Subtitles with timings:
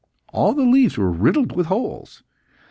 [0.33, 2.23] All the leaves were riddled with holes.